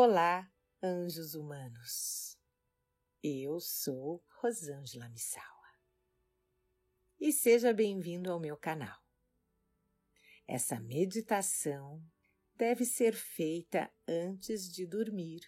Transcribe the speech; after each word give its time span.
Olá, 0.00 0.48
anjos 0.80 1.34
humanos. 1.34 2.38
Eu 3.20 3.58
sou 3.58 4.24
Rosângela 4.40 5.08
Missaua. 5.08 5.72
E 7.18 7.32
seja 7.32 7.74
bem-vindo 7.74 8.30
ao 8.30 8.38
meu 8.38 8.56
canal. 8.56 8.96
Essa 10.46 10.78
meditação 10.78 12.00
deve 12.54 12.84
ser 12.84 13.12
feita 13.12 13.92
antes 14.06 14.70
de 14.70 14.86
dormir. 14.86 15.40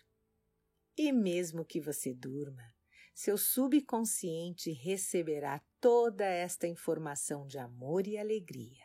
E 0.99 1.13
mesmo 1.13 1.65
que 1.65 1.81
você 1.81 2.13
durma, 2.13 2.75
seu 3.15 3.39
subconsciente 3.39 4.73
receberá 4.73 5.63
toda 5.81 6.25
esta 6.25 6.67
informação 6.67 7.47
de 7.47 7.57
amor 7.57 8.05
e 8.05 8.19
alegria. 8.19 8.85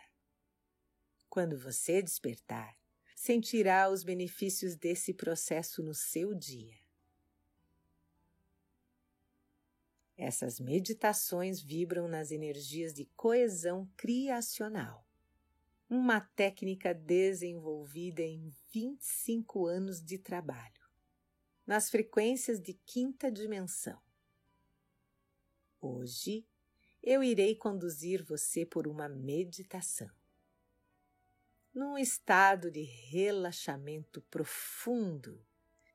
Quando 1.28 1.58
você 1.58 2.04
despertar, 2.04 2.78
sentirá 3.26 3.90
os 3.90 4.04
benefícios 4.04 4.76
desse 4.76 5.12
processo 5.12 5.82
no 5.82 5.96
seu 5.96 6.32
dia. 6.36 6.78
Essas 10.16 10.60
meditações 10.60 11.60
vibram 11.60 12.08
nas 12.08 12.30
energias 12.30 12.94
de 12.94 13.06
coesão 13.16 13.90
criacional, 13.98 15.04
uma 15.90 16.22
técnica 16.22 16.94
desenvolvida 16.94 18.22
em 18.22 18.54
25 18.72 19.66
anos 19.66 20.04
de 20.04 20.20
trabalho, 20.20 20.86
nas 21.66 21.90
frequências 21.90 22.62
de 22.62 22.76
quinta 22.86 23.32
dimensão. 23.32 24.00
Hoje 25.82 26.48
eu 27.02 27.24
irei 27.24 27.56
conduzir 27.56 28.24
você 28.24 28.66
por 28.68 28.88
uma 28.88 29.10
meditação 29.10 30.12
num 31.76 31.98
estado 31.98 32.72
de 32.72 32.84
relaxamento 32.84 34.22
profundo, 34.22 35.46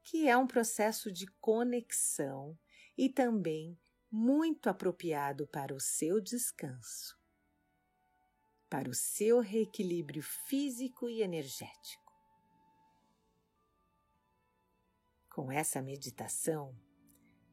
que 0.03 0.29
é 0.29 0.37
um 0.37 0.47
processo 0.47 1.11
de 1.11 1.27
conexão 1.41 2.59
e 2.99 3.09
também 3.09 3.81
muito 4.11 4.69
apropriado 4.69 5.47
para 5.47 5.75
o 5.75 5.81
seu 5.81 6.21
descanso, 6.21 7.19
para 8.69 8.91
o 8.91 8.95
seu 8.95 9.41
reequilíbrio 9.41 10.23
físico 10.23 11.09
e 11.09 11.23
energético. 11.23 12.13
Com 15.31 15.51
essa 15.51 15.81
meditação, 15.81 16.79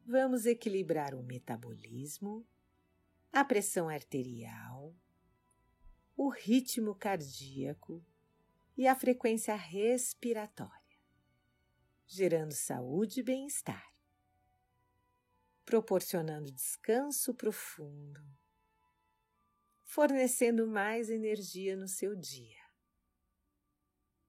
vamos 0.04 0.44
equilibrar 0.44 1.14
o 1.14 1.22
metabolismo, 1.22 2.46
a 3.32 3.42
pressão 3.42 3.88
arterial, 3.88 4.94
o 6.14 6.28
ritmo 6.28 6.94
cardíaco 6.94 8.04
e 8.78 8.86
a 8.86 8.94
frequência 8.94 9.56
respiratória, 9.56 11.00
gerando 12.06 12.52
saúde 12.52 13.18
e 13.18 13.22
bem-estar, 13.24 13.92
proporcionando 15.64 16.52
descanso 16.52 17.34
profundo, 17.34 18.24
fornecendo 19.82 20.64
mais 20.64 21.10
energia 21.10 21.76
no 21.76 21.88
seu 21.88 22.14
dia, 22.14 22.62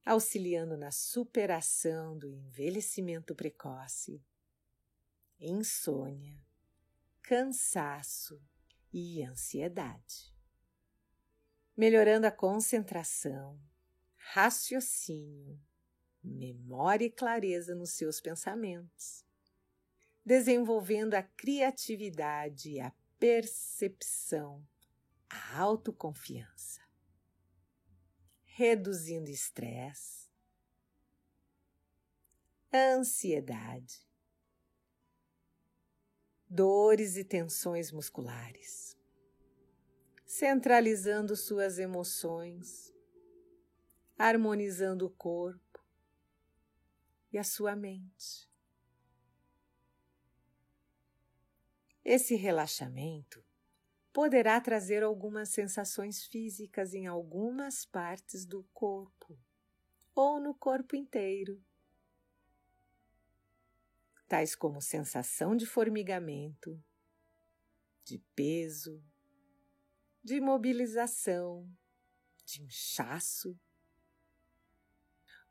auxiliando 0.03 0.75
na 0.75 0.89
superação 0.89 2.17
do 2.17 2.27
envelhecimento 2.27 3.35
precoce, 3.35 4.25
insônia, 5.39 6.43
cansaço 7.21 8.41
e 8.91 9.21
ansiedade, 9.21 10.33
melhorando 11.77 12.25
a 12.25 12.31
concentração 12.31 13.68
raciocínio, 14.31 15.59
memória 16.23 17.05
e 17.05 17.09
clareza 17.09 17.73
nos 17.73 17.93
seus 17.93 18.21
pensamentos, 18.21 19.25
desenvolvendo 20.23 21.15
a 21.15 21.23
criatividade, 21.23 22.79
a 22.79 22.93
percepção, 23.17 24.63
a 25.27 25.57
autoconfiança, 25.57 26.79
reduzindo 28.43 29.31
estresse, 29.31 30.29
ansiedade, 32.71 34.07
dores 36.47 37.17
e 37.17 37.23
tensões 37.23 37.91
musculares, 37.91 38.95
centralizando 40.23 41.35
suas 41.35 41.79
emoções 41.79 42.93
harmonizando 44.19 45.05
o 45.05 45.09
corpo 45.09 45.81
e 47.31 47.37
a 47.37 47.43
sua 47.43 47.73
mente. 47.73 48.49
Esse 52.03 52.35
relaxamento 52.35 53.41
poderá 54.11 54.59
trazer 54.59 55.03
algumas 55.03 55.49
sensações 55.49 56.25
físicas 56.25 56.93
em 56.93 57.07
algumas 57.07 57.85
partes 57.85 58.45
do 58.45 58.63
corpo 58.73 59.39
ou 60.13 60.37
no 60.37 60.53
corpo 60.53 60.97
inteiro, 60.97 61.63
tais 64.27 64.53
como 64.53 64.81
sensação 64.81 65.55
de 65.55 65.65
formigamento, 65.65 66.83
de 68.03 68.19
peso, 68.35 69.01
de 70.21 70.41
mobilização, 70.41 71.71
de 72.45 72.63
inchaço 72.63 73.57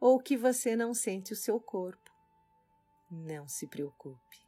ou 0.00 0.20
que 0.20 0.36
você 0.36 0.76
não 0.76 0.94
sente 0.94 1.32
o 1.32 1.36
seu 1.36 1.60
corpo. 1.60 2.10
Não 3.10 3.48
se 3.48 3.66
preocupe. 3.66 4.38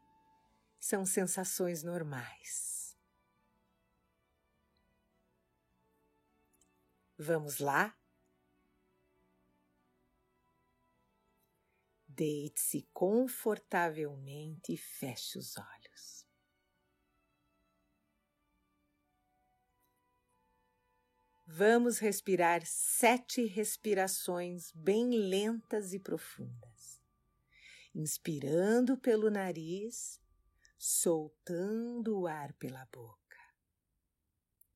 São 0.78 1.04
sensações 1.04 1.82
normais. 1.82 2.96
Vamos 7.18 7.58
lá? 7.58 7.94
Deite-se 12.08 12.88
confortavelmente 12.92 14.72
e 14.72 14.76
feche 14.76 15.38
os 15.38 15.56
olhos. 15.56 15.79
Vamos 21.52 21.98
respirar 21.98 22.64
sete 22.64 23.44
respirações 23.44 24.70
bem 24.72 25.10
lentas 25.10 25.92
e 25.92 25.98
profundas. 25.98 27.02
Inspirando 27.92 28.96
pelo 28.96 29.28
nariz, 29.28 30.20
soltando 30.78 32.20
o 32.20 32.28
ar 32.28 32.52
pela 32.52 32.86
boca, 32.86 33.36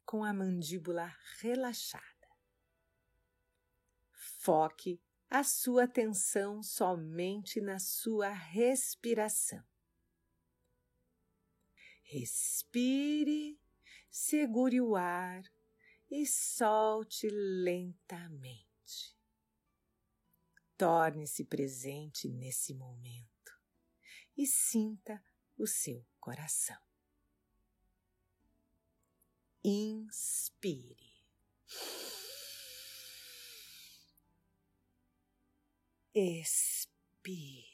com 0.05 0.25
a 0.25 0.35
mandíbula 0.35 1.15
relaxada. 1.39 2.05
Foque 4.41 5.01
a 5.31 5.45
sua 5.45 5.85
atenção 5.85 6.61
somente 6.61 7.61
na 7.61 7.79
sua 7.79 8.31
respiração. 8.31 9.65
Respire, 12.03 13.61
segure 14.11 14.81
o 14.81 14.97
ar 14.97 15.45
e 16.16 16.25
solte 16.26 17.28
lentamente. 17.28 19.19
Torne-se 20.76 21.44
presente 21.44 22.28
nesse 22.28 22.72
momento 22.72 23.52
e 24.36 24.47
sinta 24.47 25.20
o 25.58 25.66
seu 25.66 26.06
coração. 26.20 26.80
Inspire. 29.64 31.25
Expire. 36.14 37.74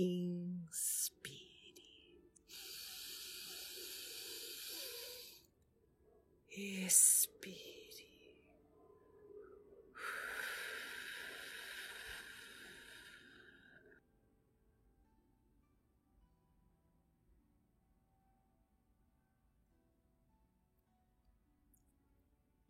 Inspire. 0.00 1.36
Expire. 6.56 7.60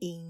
Inspire. 0.02 0.29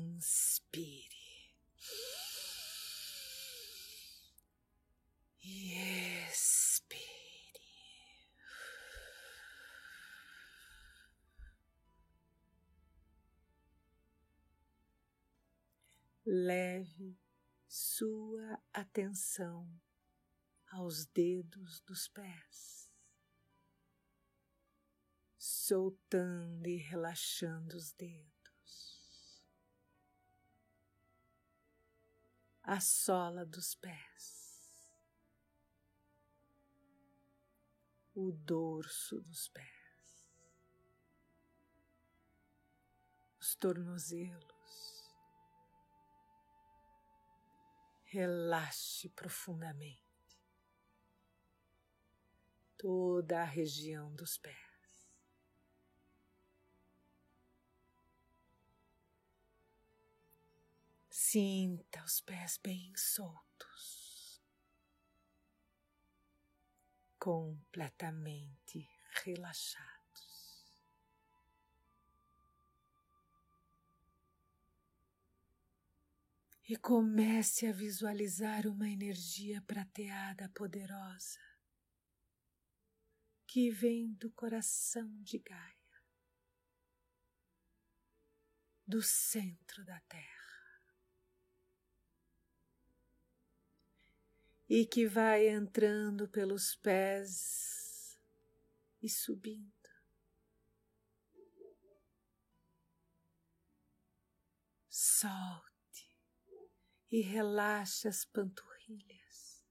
Leve 16.32 17.20
sua 17.66 18.62
atenção 18.72 19.68
aos 20.68 21.04
dedos 21.06 21.80
dos 21.80 22.06
pés, 22.06 22.88
soltando 25.36 26.68
e 26.68 26.76
relaxando 26.76 27.76
os 27.76 27.92
dedos. 27.94 28.30
a 32.62 32.78
sola 32.78 33.44
dos 33.44 33.74
pés, 33.74 34.94
o 38.14 38.30
dorso 38.30 39.20
dos 39.20 39.48
pés, 39.48 40.30
os 43.40 43.56
tornozelos. 43.56 44.59
Relaxe 48.12 49.08
profundamente 49.10 50.02
toda 52.76 53.40
a 53.40 53.44
região 53.44 54.12
dos 54.16 54.36
pés. 54.36 54.56
Sinta 61.08 62.02
os 62.02 62.20
pés 62.20 62.58
bem 62.60 62.92
soltos, 62.96 64.42
completamente 67.16 68.90
relaxados. 69.22 69.89
E 76.70 76.76
comece 76.76 77.66
a 77.66 77.72
visualizar 77.72 78.64
uma 78.68 78.88
energia 78.88 79.60
prateada 79.62 80.48
poderosa 80.50 81.40
que 83.44 83.72
vem 83.72 84.12
do 84.12 84.30
coração 84.30 85.20
de 85.20 85.40
Gaia, 85.40 86.04
do 88.86 89.02
centro 89.02 89.84
da 89.84 89.98
Terra. 90.02 90.38
e 94.68 94.86
que 94.86 95.08
vai 95.08 95.48
entrando 95.48 96.28
pelos 96.28 96.76
pés 96.76 98.16
e 99.02 99.08
subindo. 99.08 99.72
Solte 104.88 105.69
e 107.10 107.20
relaxe 107.20 108.08
as 108.08 108.24
panturrilhas. 108.24 109.64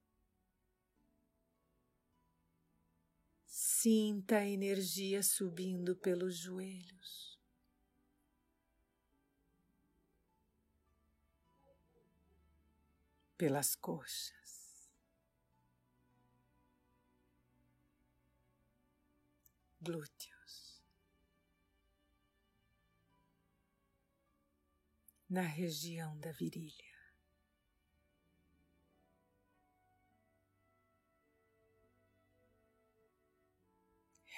Sinta 3.46 4.38
a 4.38 4.46
energia 4.46 5.24
subindo 5.24 5.96
pelos 5.96 6.38
joelhos. 6.38 7.40
Pelas 13.38 13.74
coxas. 13.74 14.40
glúteos, 19.82 20.84
na 25.30 25.42
região 25.42 26.18
da 26.20 26.32
virilha. 26.32 26.89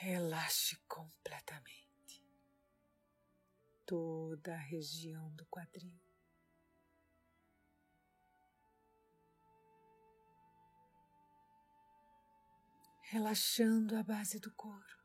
Relaxe 0.04 0.78
completamente 0.88 2.26
toda 3.86 4.52
a 4.52 4.58
região 4.58 5.30
do 5.36 5.46
quadril. 5.46 6.02
Relaxando 13.12 13.96
a 13.96 14.02
base 14.02 14.40
do 14.40 14.52
corpo. 14.56 15.01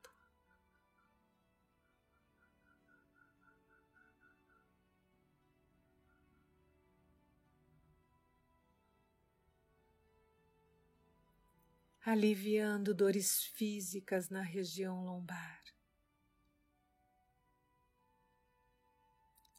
Aliviando 12.07 12.95
dores 12.95 13.43
físicas 13.43 14.31
na 14.31 14.41
região 14.41 15.05
lombar, 15.05 15.61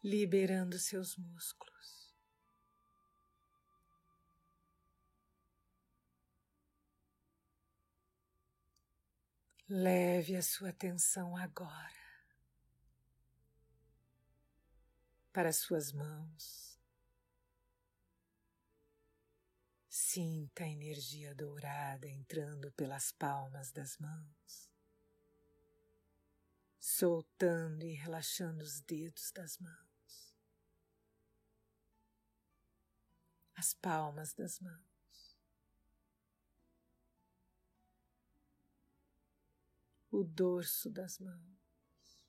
liberando 0.02 0.80
seus 0.80 1.18
músculos. 1.18 2.16
Leve 9.68 10.38
a 10.38 10.42
sua 10.42 10.70
atenção 10.70 11.36
agora 11.36 12.08
para 15.34 15.52
suas 15.52 15.92
mãos 15.92 16.67
Sinta 20.18 20.64
a 20.64 20.68
energia 20.68 21.36
dourada 21.36 22.08
entrando 22.08 22.72
pelas 22.72 23.12
palmas 23.12 23.72
das 23.72 24.00
mãos, 24.00 24.72
soltando 26.80 27.86
e 27.86 27.94
relaxando 27.94 28.64
os 28.64 28.82
dedos 28.82 29.32
das 29.32 29.60
mãos, 29.60 30.36
as 33.54 33.76
palmas 33.76 34.34
das 34.34 34.60
mãos, 34.60 35.38
o 40.10 40.24
dorso 40.24 40.90
das 40.90 41.20
mãos, 41.20 42.20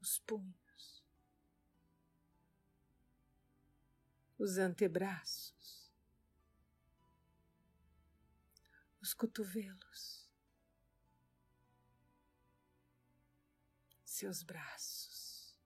os 0.00 0.20
punhos. 0.20 0.61
Os 4.42 4.58
antebraços, 4.58 5.88
os 9.00 9.14
cotovelos, 9.14 10.28
seus 14.04 14.42
braços. 14.42 15.56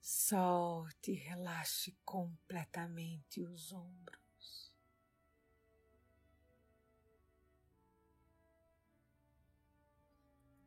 Solte 0.00 1.12
e 1.12 1.14
relaxe 1.14 1.96
completamente 2.04 3.40
os 3.42 3.72
ombros, 3.72 4.27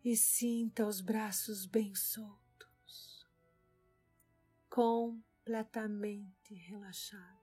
e 0.04 0.18
sinta 0.18 0.86
os 0.86 1.00
braços 1.00 1.66
bem 1.68 1.94
soltos, 1.94 3.28
completamente 4.70 6.56
relaxados. 6.56 7.40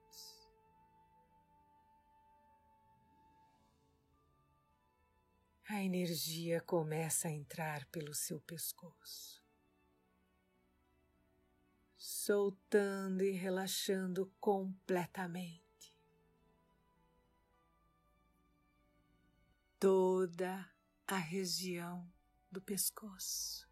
A 5.69 5.85
energia 5.85 6.61
começa 6.63 7.29
a 7.29 7.31
entrar 7.31 7.85
pelo 7.87 8.15
seu 8.15 8.41
pescoço, 8.41 9.45
soltando 11.97 13.23
e 13.23 13.33
relaxando 13.33 14.33
completamente. 14.41 15.63
Toda 19.79 20.69
a 21.07 21.17
região 21.17 22.11
do 22.51 22.61
pescoço. 22.61 23.69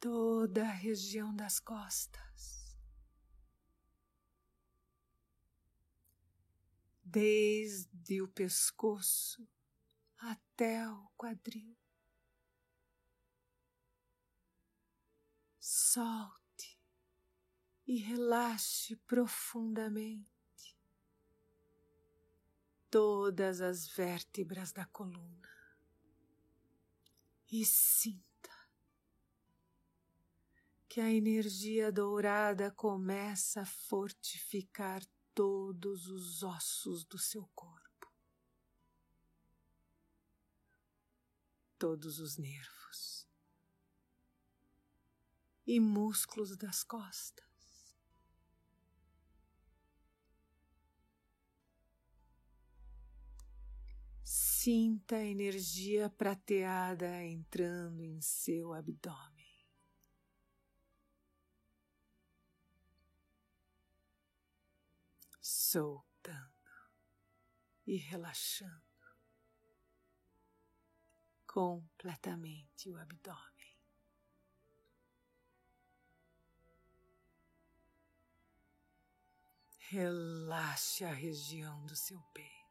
Toda 0.00 0.62
a 0.62 0.72
região 0.72 1.34
das 1.34 1.58
costas. 1.58 2.76
Desde 7.02 8.20
o 8.20 8.28
pescoço 8.28 9.48
até 10.18 10.88
o 10.88 11.08
quadril. 11.16 11.76
Solte 15.58 16.78
e 17.86 17.98
relaxe 17.98 18.96
profundamente 18.96 20.33
todas 22.94 23.60
as 23.60 23.88
vértebras 23.88 24.70
da 24.70 24.86
coluna. 24.86 25.50
E 27.50 27.64
sinta 27.64 28.54
que 30.88 31.00
a 31.00 31.10
energia 31.10 31.90
dourada 31.90 32.70
começa 32.70 33.62
a 33.62 33.66
fortificar 33.66 35.04
todos 35.34 36.06
os 36.06 36.44
ossos 36.44 37.04
do 37.04 37.18
seu 37.18 37.44
corpo, 37.52 38.14
todos 41.76 42.20
os 42.20 42.36
nervos 42.36 43.28
e 45.66 45.80
músculos 45.80 46.56
das 46.56 46.84
costas 46.84 47.53
Sinta 54.64 55.16
a 55.16 55.22
energia 55.22 56.08
prateada 56.08 57.22
entrando 57.22 58.02
em 58.02 58.18
seu 58.22 58.72
abdômen. 58.72 59.68
Soltando 65.38 66.50
e 67.86 67.96
relaxando 67.96 68.82
completamente 71.46 72.88
o 72.88 72.96
abdômen. 72.96 73.78
Relaxe 79.90 81.04
a 81.04 81.12
região 81.12 81.84
do 81.84 81.94
seu 81.94 82.18
peito 82.32 82.63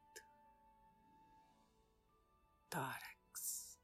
tórax. 2.74 3.78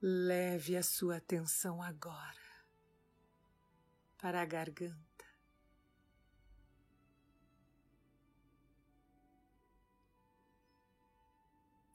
Leve 0.00 0.78
a 0.78 0.82
sua 0.82 1.18
atenção 1.18 1.82
agora 1.82 2.64
para 4.16 4.40
a 4.40 4.46
garganta. 4.46 4.96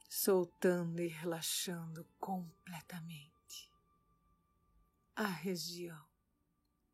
Soltando 0.08 1.02
e 1.02 1.08
relaxando 1.08 2.06
completamente 2.20 3.72
a 5.16 5.26
região 5.26 6.06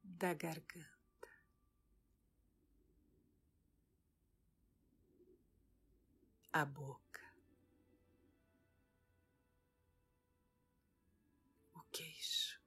da 0.01 0.34
garganta. 0.34 0.92
A 6.53 6.63
boca, 6.65 7.19
o 11.74 11.81
queixo, 11.91 12.62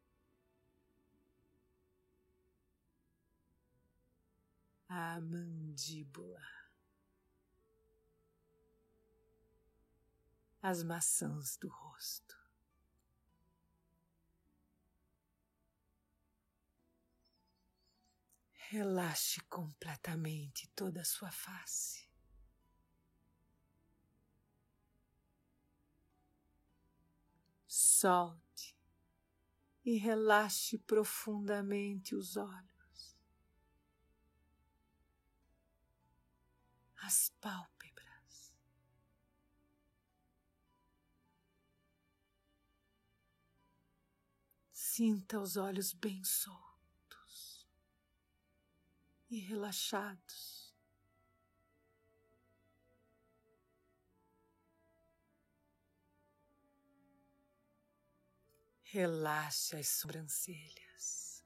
a 4.88 5.20
mandíbula, 5.20 6.42
as 10.60 10.82
maçãs 10.82 11.56
do 11.56 11.68
rosto. 11.68 12.34
Relaxe 18.68 19.40
completamente 19.42 20.66
toda 20.74 21.02
a 21.02 21.04
sua 21.04 21.30
face. 21.30 22.05
Solte 28.00 28.76
e 29.84 29.96
relaxe 29.96 30.76
profundamente 30.78 32.14
os 32.14 32.36
olhos, 32.36 33.16
as 36.96 37.30
pálpebras. 37.40 38.52
Sinta 44.72 45.40
os 45.40 45.56
olhos 45.56 45.94
bem 45.94 46.22
soltos 46.24 47.66
e 49.30 49.38
relaxados. 49.38 50.65
Relaxe 58.98 59.76
as 59.76 59.88
sobrancelhas. 59.88 61.44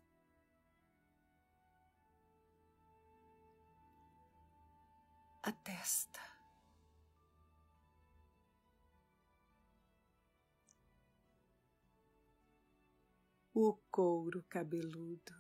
A 5.43 5.51
testa. 5.51 6.21
O 13.53 13.75
couro 13.91 14.45
cabeludo. 14.45 15.35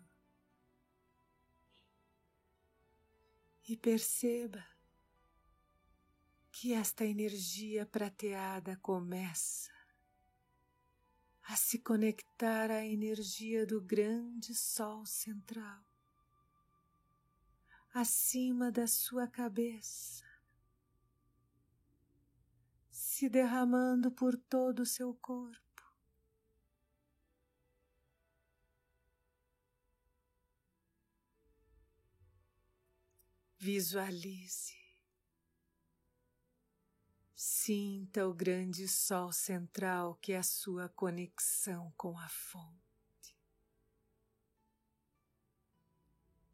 E 3.68 3.76
perceba 3.76 4.66
que 6.50 6.72
esta 6.72 7.04
energia 7.04 7.86
prateada 7.86 8.76
começa 8.78 9.79
a 11.50 11.56
se 11.56 11.80
conectar 11.80 12.70
à 12.70 12.86
energia 12.86 13.66
do 13.66 13.80
grande 13.80 14.54
Sol 14.54 15.04
central, 15.04 15.84
acima 17.92 18.70
da 18.70 18.86
sua 18.86 19.26
cabeça, 19.26 20.24
se 22.88 23.28
derramando 23.28 24.12
por 24.12 24.36
todo 24.36 24.80
o 24.80 24.86
seu 24.86 25.12
corpo. 25.12 25.60
Visualize 33.58 34.79
Sinta 37.62 38.26
o 38.26 38.32
grande 38.32 38.88
sol 38.88 39.34
central 39.34 40.14
que 40.14 40.32
é 40.32 40.38
a 40.38 40.42
sua 40.42 40.88
conexão 40.88 41.92
com 41.94 42.18
a 42.18 42.26
fonte. 42.26 43.36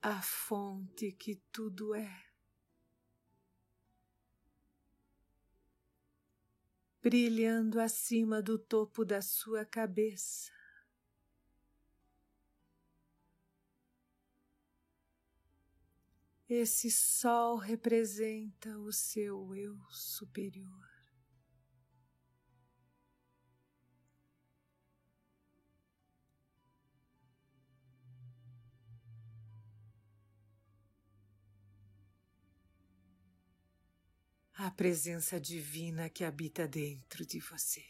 A 0.02 0.20
fonte 0.20 1.12
que 1.12 1.36
tudo 1.52 1.94
é. 1.94 2.26
Brilhando 7.00 7.78
acima 7.78 8.42
do 8.42 8.58
topo 8.58 9.04
da 9.04 9.22
sua 9.22 9.64
cabeça. 9.64 10.50
Esse 16.48 16.90
sol 16.90 17.58
representa 17.58 18.76
o 18.76 18.92
seu 18.92 19.54
eu 19.54 19.78
superior. 19.88 20.95
A 34.58 34.70
presença 34.70 35.40
divina 35.40 36.08
que 36.08 36.24
habita 36.24 36.66
dentro 36.66 37.24
de 37.26 37.40
você. 37.40 37.84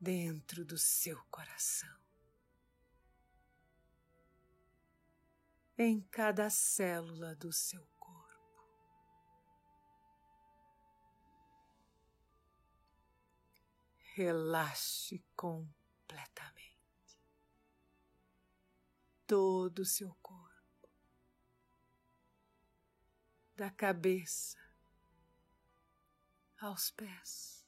Dentro 0.00 0.64
do 0.64 0.78
seu 0.78 1.22
coração. 1.30 2.02
em 5.82 6.00
cada 6.00 6.48
célula 6.50 7.34
do 7.34 7.52
seu 7.52 7.84
corpo. 7.98 8.22
Relaxe 14.14 15.24
completamente 15.34 16.72
todo 19.26 19.80
o 19.80 19.84
seu 19.84 20.14
da 23.62 23.70
cabeça 23.70 24.58
aos 26.58 26.90
pés. 26.90 27.64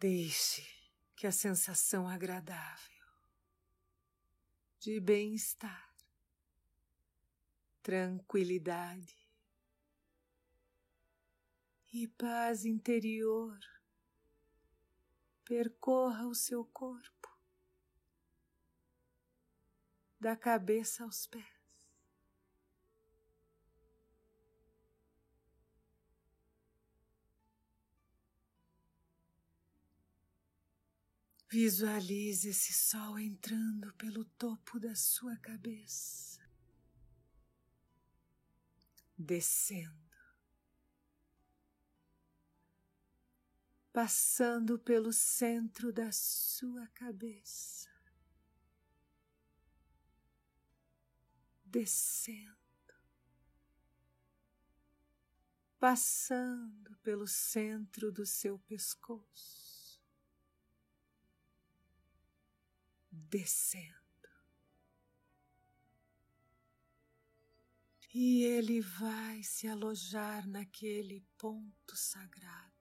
Deixe 0.00 0.66
que 1.14 1.26
a 1.26 1.30
sensação 1.30 2.08
agradável 2.08 3.06
de 4.78 4.98
bem-estar, 4.98 5.94
tranquilidade 7.82 9.14
e 11.92 12.08
paz 12.08 12.64
interior 12.64 13.58
percorra 15.52 16.26
o 16.26 16.34
seu 16.34 16.64
corpo, 16.64 17.28
da 20.18 20.34
cabeça 20.34 21.04
aos 21.04 21.26
pés. 21.26 21.44
Visualize 31.50 32.48
esse 32.48 32.72
sol 32.72 33.18
entrando 33.18 33.92
pelo 33.96 34.24
topo 34.24 34.80
da 34.80 34.94
sua 34.94 35.36
cabeça, 35.36 36.40
descendo, 39.18 40.11
passando 43.92 44.78
pelo 44.78 45.12
centro 45.12 45.92
da 45.92 46.10
sua 46.10 46.86
cabeça, 46.88 47.90
descendo, 51.64 52.56
passando 55.78 56.96
pelo 56.98 57.26
centro 57.26 58.10
do 58.10 58.24
seu 58.24 58.58
pescoço 58.60 59.72
descendo. 63.32 64.02
E 68.14 68.44
ele 68.44 68.82
vai 68.82 69.42
se 69.42 69.66
alojar 69.66 70.46
naquele 70.46 71.20
ponto 71.38 71.96
sagrado, 71.96 72.71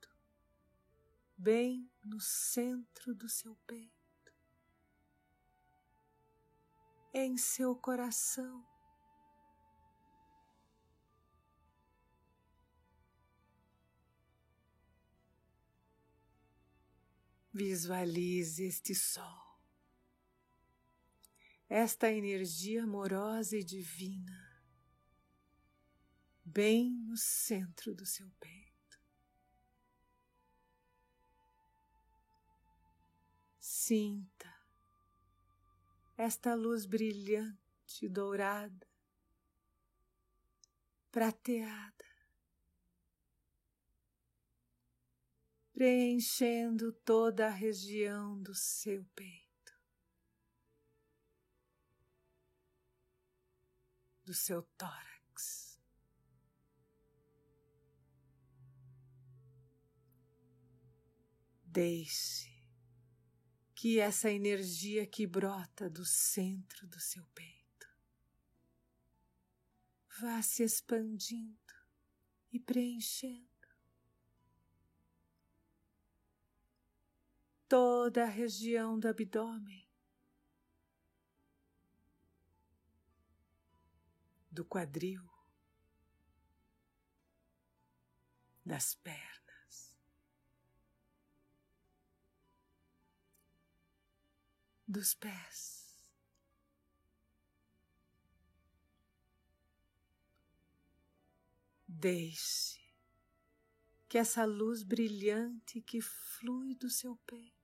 bem 1.41 1.89
no 2.03 2.19
centro 2.19 3.13
do 3.15 3.27
seu 3.27 3.55
peito, 3.67 4.33
em 7.13 7.37
seu 7.37 7.75
coração. 7.75 8.65
Visualize 17.53 18.63
este 18.63 18.95
sol 18.95 19.51
esta 21.71 22.11
energia 22.11 22.83
amorosa 22.83 23.55
e 23.55 23.63
divina 23.63 24.61
bem 26.43 26.91
no 27.07 27.15
centro 27.15 27.95
do 27.95 28.05
seu 28.05 28.29
peito. 28.41 28.70
Sinta 33.91 34.49
esta 36.15 36.55
luz 36.55 36.85
brilhante, 36.85 38.07
dourada, 38.07 38.87
prateada, 41.11 42.05
preenchendo 45.73 46.93
toda 47.03 47.47
a 47.47 47.49
região 47.49 48.41
do 48.41 48.55
seu 48.55 49.03
peito. 49.13 49.73
do 54.23 54.33
seu 54.33 54.63
tórax. 54.77 55.77
Deixe 61.65 62.50
que 63.81 63.99
essa 63.99 64.29
energia 64.29 65.07
que 65.07 65.25
brota 65.25 65.89
do 65.89 66.05
centro 66.05 66.85
do 66.85 66.99
seu 66.99 67.25
peito 67.33 67.89
vá 70.19 70.39
se 70.43 70.61
expandindo 70.61 71.57
e 72.51 72.59
preenchendo 72.59 73.49
toda 77.67 78.21
a 78.21 78.27
região 78.27 78.99
do 78.99 79.07
abdômen 79.07 79.89
do 84.51 84.63
quadril, 84.63 85.27
das 88.63 88.93
pernas, 88.93 89.40
dos 94.91 95.13
pés. 95.15 95.81
Deixe 101.87 102.79
que 104.09 104.17
essa 104.17 104.43
luz 104.45 104.83
brilhante 104.83 105.81
que 105.81 106.01
flui 106.01 106.75
do 106.75 106.89
seu 106.89 107.15
peito 107.25 107.61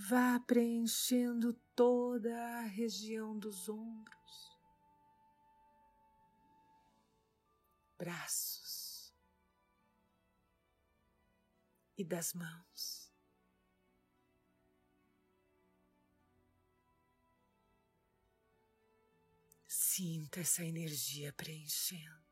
Vá 0.00 0.38
preenchendo 0.38 1.52
toda 1.74 2.32
a 2.32 2.62
região 2.62 3.36
dos 3.36 3.68
ombros, 3.68 4.56
braços 7.98 8.67
e 11.98 12.04
das 12.04 12.32
mãos. 12.32 13.12
Sinta 19.66 20.40
essa 20.40 20.64
energia 20.64 21.32
preenchendo 21.32 22.28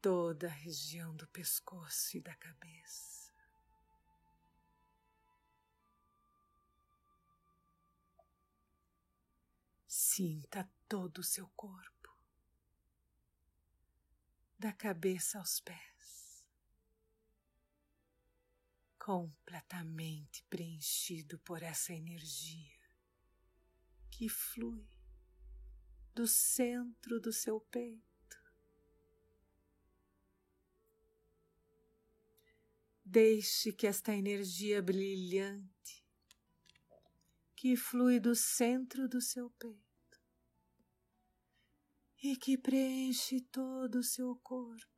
toda 0.00 0.48
a 0.48 0.50
região 0.50 1.14
do 1.14 1.28
pescoço 1.28 2.16
e 2.16 2.20
da 2.20 2.34
cabeça. 2.34 3.32
Sinta 9.86 10.68
todo 10.88 11.18
o 11.18 11.22
seu 11.22 11.48
corpo, 11.56 12.10
da 14.58 14.72
cabeça 14.72 15.38
aos 15.38 15.60
pés, 15.60 15.91
completamente 19.02 20.44
preenchido 20.48 21.36
por 21.40 21.60
essa 21.60 21.92
energia 21.92 22.78
que 24.08 24.28
flui 24.28 24.88
do 26.14 26.28
centro 26.28 27.20
do 27.20 27.32
seu 27.32 27.60
peito. 27.62 28.40
Deixe 33.04 33.72
que 33.72 33.88
esta 33.88 34.14
energia 34.14 34.80
brilhante, 34.80 36.06
que 37.56 37.74
flui 37.76 38.20
do 38.20 38.36
centro 38.36 39.08
do 39.08 39.20
seu 39.20 39.50
peito 39.50 40.20
e 42.22 42.36
que 42.36 42.56
preenche 42.56 43.40
todo 43.40 43.96
o 43.96 44.04
seu 44.04 44.36
corpo, 44.36 44.91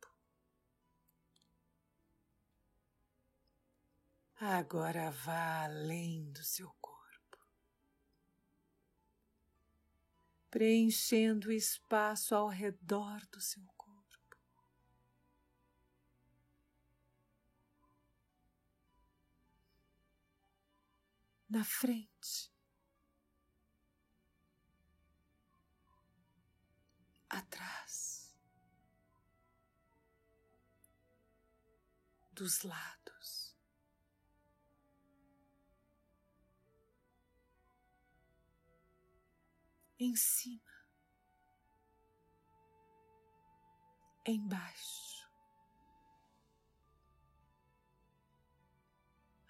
agora 4.39 5.11
vá 5.11 5.65
além 5.65 6.31
do 6.31 6.43
seu 6.43 6.69
corpo, 6.81 7.37
preenchendo 10.49 11.49
o 11.49 11.51
espaço 11.51 12.35
ao 12.35 12.47
redor 12.47 13.25
do 13.31 13.39
seu 13.39 13.63
corpo. 13.63 13.75
na 21.55 21.63
frente, 21.63 22.51
atrás, 27.29 28.35
dos 32.33 32.63
lados. 32.63 33.04
Em 39.97 40.13
cima, 40.13 40.61
embaixo, 44.25 45.25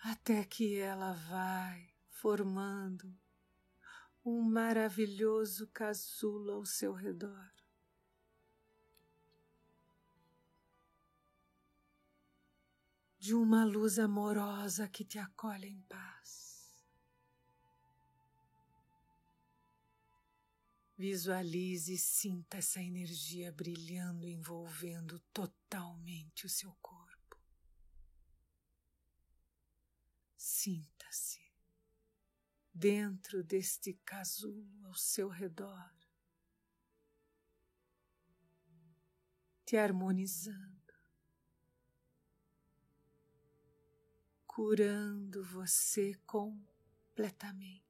até 0.03 0.43
que 0.43 0.79
ela 0.79 1.13
vai 1.13 1.91
formando 2.09 3.17
um 4.23 4.41
maravilhoso 4.41 5.67
casulo 5.67 6.51
ao 6.53 6.65
seu 6.65 6.93
redor. 6.93 7.51
De 13.17 13.33
uma 13.33 13.65
luz 13.65 13.97
amorosa 13.97 14.87
que 14.87 15.03
te 15.03 15.17
acolhe 15.17 15.67
em 15.67 15.81
paz. 15.81 16.44
Visualize 20.97 21.93
e 21.93 21.97
sinta 21.97 22.57
essa 22.57 22.81
energia 22.81 23.51
brilhando, 23.51 24.27
envolvendo 24.27 25.19
totalmente 25.33 26.45
o 26.45 26.49
seu 26.49 26.73
corpo. 26.81 27.37
Sinta-se 30.37 31.41
dentro 32.73 33.43
deste 33.43 33.93
casulo 34.05 34.85
ao 34.85 34.93
seu 34.93 35.27
redor, 35.27 35.93
te 39.65 39.75
harmonizando, 39.77 40.93
curando 44.45 45.43
você 45.43 46.13
completamente. 46.25 47.84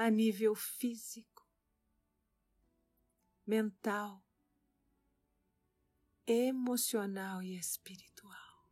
A 0.00 0.10
nível 0.10 0.54
físico, 0.54 1.44
mental, 3.44 4.24
emocional 6.24 7.42
e 7.42 7.56
espiritual. 7.56 8.70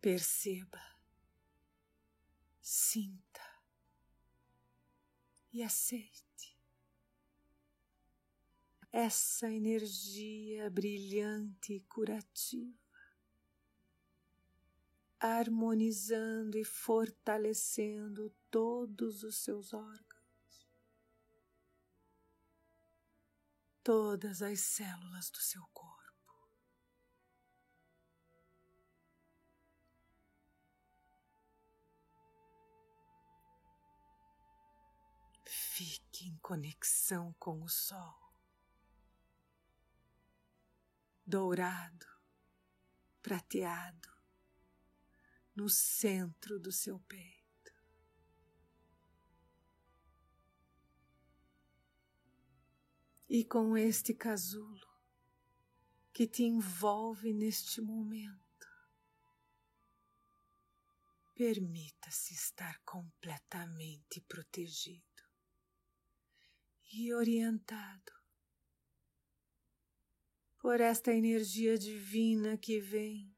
Perceba, 0.00 0.80
sinta 2.60 3.42
e 5.52 5.64
aceite 5.64 6.27
essa 8.98 9.48
energia 9.48 10.68
brilhante 10.70 11.74
e 11.74 11.80
curativa, 11.82 12.76
harmonizando 15.20 16.58
e 16.58 16.64
fortalecendo 16.64 18.28
todos 18.50 19.22
os 19.22 19.36
seus 19.36 19.72
órgãos, 19.72 20.68
todas 23.84 24.42
as 24.42 24.58
células 24.58 25.30
do 25.30 25.38
seu 25.38 25.64
corpo. 25.72 26.50
Fique 35.44 36.26
em 36.26 36.36
conexão 36.38 37.32
com 37.38 37.62
o 37.62 37.68
sol, 37.68 38.27
dourado, 41.28 42.06
prateado, 43.20 44.08
no 45.54 45.68
centro 45.68 46.58
do 46.58 46.72
seu 46.72 46.98
peito. 47.00 47.74
E 53.28 53.44
com 53.44 53.76
este 53.76 54.14
casulo 54.14 54.88
que 56.14 56.26
te 56.26 56.44
envolve 56.44 57.34
neste 57.34 57.82
momento, 57.82 58.66
permita-se 61.34 62.32
estar 62.32 62.80
completamente 62.86 64.22
protegido 64.22 65.04
e 66.90 67.12
orientado 67.12 68.17
por 70.68 70.82
esta 70.82 71.14
energia 71.14 71.78
divina 71.78 72.58
que 72.58 72.78
vem 72.78 73.34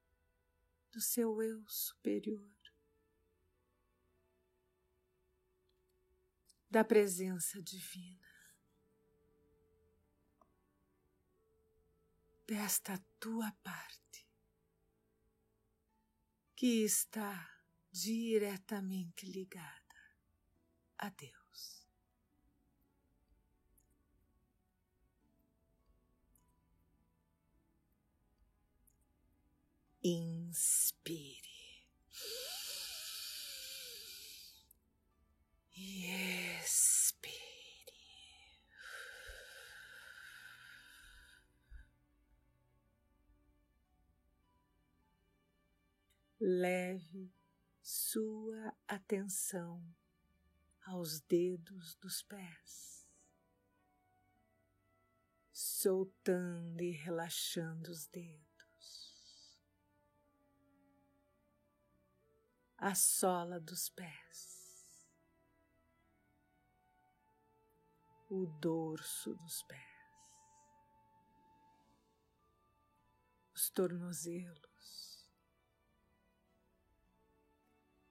do 0.90 1.00
seu 1.00 1.40
eu 1.40 1.64
superior, 1.68 2.52
da 6.68 6.82
presença 6.82 7.62
divina, 7.62 8.28
desta 12.48 12.98
tua 13.20 13.52
parte 13.62 14.28
que 16.56 16.82
está 16.82 17.48
diretamente 17.92 19.24
ligada 19.24 19.94
a 20.98 21.08
Deus. 21.10 21.39
Inspire 30.02 31.50
e 35.76 36.06
expire. 36.58 37.30
Leve 46.40 47.30
sua 47.82 48.74
atenção 48.88 49.84
aos 50.86 51.20
dedos 51.20 51.94
dos 51.96 52.22
pés, 52.22 53.06
soltando 55.52 56.80
e 56.82 56.90
relaxando 56.90 57.90
os 57.90 58.06
dedos. 58.06 58.49
A 62.82 62.94
sola 62.94 63.60
dos 63.60 63.90
pés, 63.90 64.96
o 68.30 68.46
dorso 68.58 69.34
dos 69.34 69.62
pés, 69.64 69.78
os 73.54 73.68
tornozelos. 73.68 75.28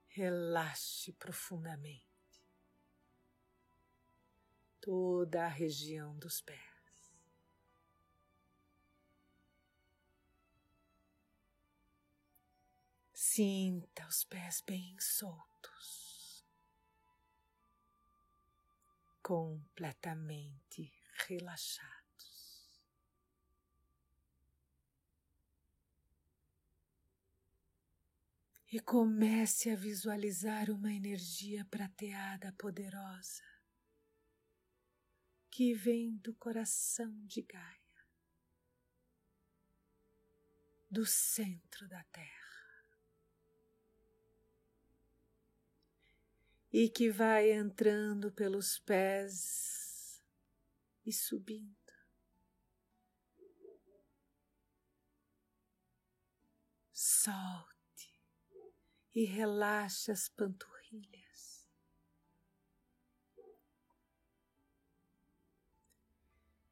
Relaxe 0.10 1.14
profundamente 1.14 2.06
toda 4.80 5.46
a 5.46 5.48
região 5.48 6.16
dos 6.20 6.42
pés. 6.42 6.69
Sinta 13.40 14.06
os 14.06 14.26
pés 14.26 14.62
bem 14.68 15.00
soltos, 15.00 16.46
completamente 19.24 20.92
relaxados. 21.26 22.70
E 28.70 28.82
comece 28.82 29.70
a 29.70 29.76
visualizar 29.78 30.70
uma 30.70 30.92
energia 30.92 31.64
prateada 31.64 32.52
poderosa 32.58 33.46
que 35.50 35.74
vem 35.74 36.18
do 36.18 36.36
coração 36.36 37.26
de 37.26 37.42
Gaia, 37.44 38.06
do 40.92 41.06
centro 41.06 41.88
da 41.88 42.04
Terra. 42.12 42.49
E 46.72 46.88
que 46.88 47.10
vai 47.10 47.52
entrando 47.52 48.32
pelos 48.32 48.80
pés 48.80 50.22
e 51.06 51.12
subindo. 51.12 51.78
Solte 56.92 58.14
e 59.16 59.26
relaxe 59.26 60.12
as 60.12 60.30
panturrilhas. 60.30 61.68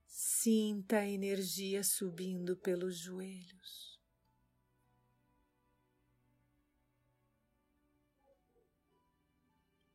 Sinta 0.07 0.99
a 0.99 1.07
energia 1.07 1.83
subindo 1.83 2.55
pelos 2.55 2.97
joelhos. 2.97 3.96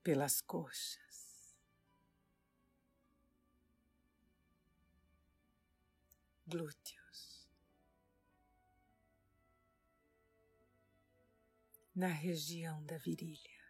Pelas 0.03 0.41
coxas, 0.41 1.57
glúteos, 6.47 7.49
na 11.95 12.09
região 12.09 12.85
da 12.85 12.99
virilha. 12.99 13.63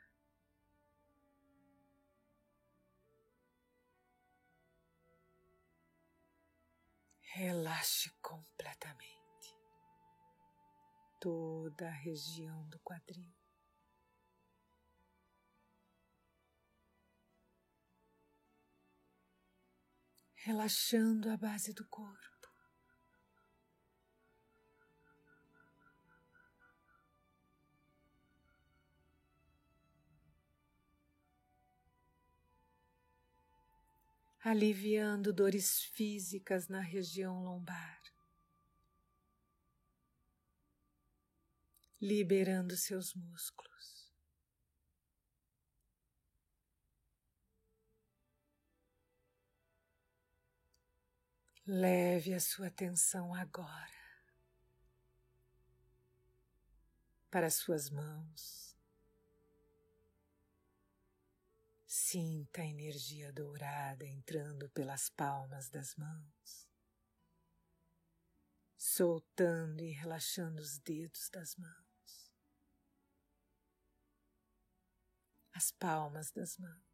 Relaxe 7.35 8.11
completamente 8.21 9.23
toda 11.21 11.89
a 11.89 11.93
região 11.93 12.69
do 12.69 12.79
quadril. 12.81 13.42
Relaxando 20.45 21.31
a 21.31 21.37
base 21.37 21.73
do 21.73 21.85
corpo. 21.87 22.49
Aliviando 34.45 35.33
dores 35.33 35.85
físicas 35.85 36.67
na 36.67 36.81
região 36.81 37.45
lombar, 37.45 38.03
liberando 42.01 42.77
seus 42.77 43.15
músculos. 43.15 43.92
Leve 51.65 52.35
a 52.35 52.41
sua 52.41 52.67
atenção 52.67 53.33
agora 53.33 54.03
para 57.31 57.49
suas 57.51 57.89
mãos. 57.89 58.77
Sinta 61.87 62.63
a 62.63 62.67
energia 62.67 63.33
dourada 63.33 64.05
entrando 64.05 64.69
pelas 64.71 65.09
palmas 65.09 65.71
das 65.71 65.95
mãos, 65.95 66.69
soltando 68.77 69.83
e 69.83 69.93
relaxando 69.93 70.61
os 70.61 70.79
dedos 70.79 71.31
das 71.31 71.55
mãos, 71.55 72.33
as 75.53 75.71
palmas 75.71 76.33
das 76.33 76.59
mãos. 76.59 76.92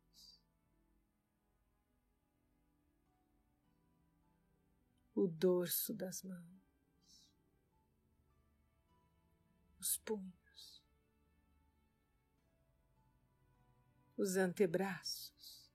O 5.18 5.26
dorso 5.26 5.92
das 5.92 6.22
mãos, 6.22 7.26
os 9.80 9.98
punhos, 9.98 10.82
os 14.16 14.36
antebraços, 14.36 15.68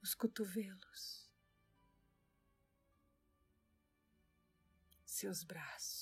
os 0.00 0.14
cotovelos, 0.14 1.30
seus 5.04 5.44
braços. 5.44 5.99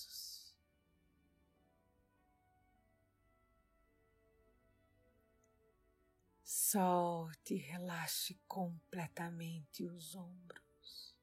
Solte 6.70 7.54
e 7.54 7.56
relaxe 7.56 8.38
completamente 8.46 9.86
os 9.86 10.14
ombros. 10.14 11.16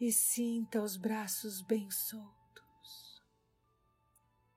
E 0.00 0.10
sinta 0.10 0.82
os 0.82 0.96
braços 0.96 1.62
bem 1.62 1.88
soltos, 1.88 3.22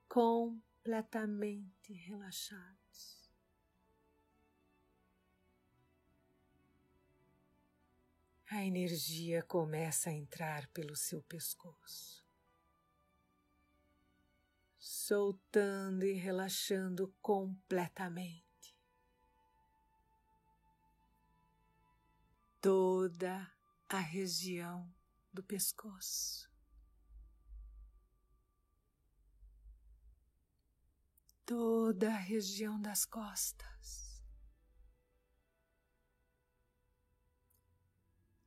completamente 0.09 1.93
relaxados. 1.93 3.29
A 8.49 8.65
energia 8.65 9.43
começa 9.43 10.09
a 10.09 10.13
entrar 10.13 10.65
pelo 10.69 10.95
seu 10.95 11.21
pescoço 11.21 12.16
soltando 15.07 16.03
e 16.03 16.11
relaxando 16.11 17.15
completamente. 17.21 18.77
Toda 22.59 23.49
a 23.87 23.99
região 23.99 24.93
do 25.31 25.41
pescoço. 25.41 26.51
Toda 31.45 32.09
a 32.09 32.17
região 32.17 32.77
das 32.81 33.05
costas. 33.05 34.21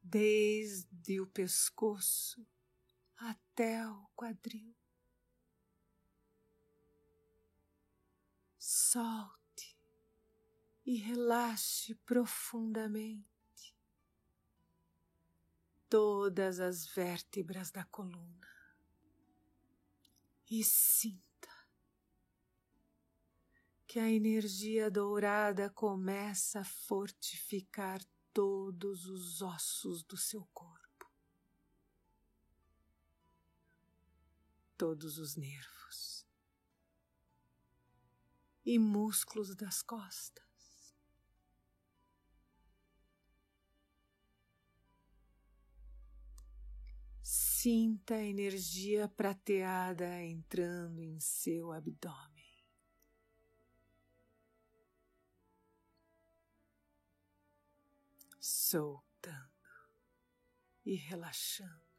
Desde 0.02 1.22
o 1.22 1.26
pescoço 1.26 2.46
até 3.16 3.88
o 3.88 4.10
quadril. 4.14 4.79
Solte 8.90 9.78
e 10.84 10.96
relaxe 10.96 11.94
profundamente 11.94 13.24
todas 15.88 16.58
as 16.58 16.86
vértebras 16.86 17.70
da 17.70 17.84
coluna 17.84 18.48
e 20.50 20.64
sinta 20.64 21.20
que 23.86 24.00
a 24.00 24.10
energia 24.10 24.90
dourada 24.90 25.70
começa 25.70 26.58
a 26.58 26.64
fortificar 26.64 28.00
todos 28.32 29.06
os 29.06 29.40
ossos 29.40 30.02
do 30.02 30.16
seu 30.16 30.44
corpo, 30.52 31.08
todos 34.76 35.16
os 35.18 35.36
nervos 35.36 35.79
e 38.70 38.78
músculos 38.78 39.56
das 39.56 39.82
costas. 39.82 40.44
Sinta 47.20 48.14
a 48.14 48.22
energia 48.22 49.08
prateada 49.08 50.22
entrando 50.22 51.02
em 51.02 51.18
seu 51.18 51.72
abdômen. 51.72 52.64
Soltando 58.38 59.50
e 60.86 60.94
relaxando 60.94 61.90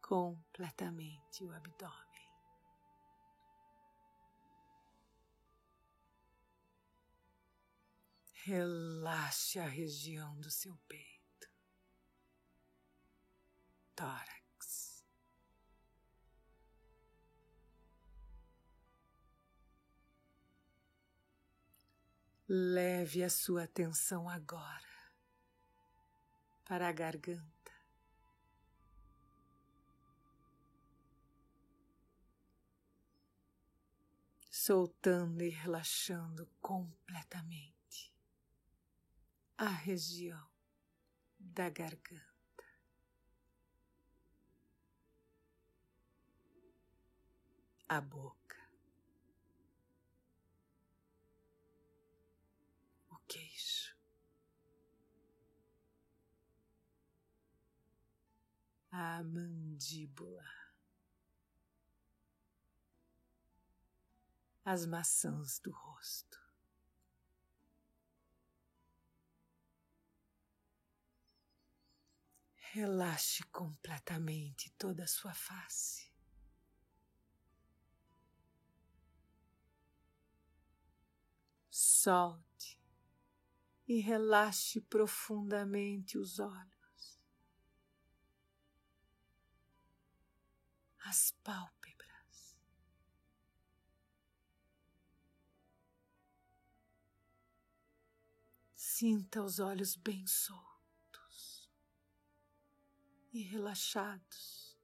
completamente 0.00 1.44
o 1.44 1.52
abdômen. 1.52 2.05
Relaxe 8.46 9.58
a 9.58 9.66
região 9.66 10.38
do 10.38 10.52
seu 10.52 10.76
peito, 10.86 11.50
tórax. 13.96 15.04
Leve 22.48 23.24
a 23.24 23.30
sua 23.30 23.64
atenção 23.64 24.28
agora 24.28 25.10
para 26.64 26.88
a 26.88 26.92
garganta. 26.92 27.72
Soltando 34.48 35.42
e 35.42 35.48
relaxando 35.48 36.46
completamente 36.60 37.75
a 39.58 39.68
região 39.68 40.46
da 41.38 41.70
garganta. 41.70 42.26
A 47.88 48.00
boca, 48.00 48.56
o 53.08 53.16
queixo, 53.28 53.96
a 58.90 59.22
mandíbula, 59.22 60.44
as 64.64 64.84
maçãs 64.84 65.60
do 65.60 65.70
rosto. 65.70 66.45
Relaxe 72.76 73.42
completamente 73.44 74.70
toda 74.72 75.04
a 75.04 75.06
sua 75.06 75.32
face. 75.32 76.12
Solte 81.70 82.78
e 83.88 83.98
relaxe 83.98 84.82
profundamente 84.82 86.18
os 86.18 86.38
olhos. 86.38 87.18
as 90.98 91.30
pálpebras. 91.42 92.58
Sinta 98.74 99.40
os 99.40 99.60
olhos 99.60 99.94
bem 99.96 100.26
soltos 100.26 100.75
e 103.36 103.42
relaxados. 103.42 104.76